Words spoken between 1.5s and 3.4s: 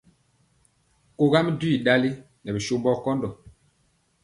jwi ɗali nɛ bisombɔ kɔndɔ.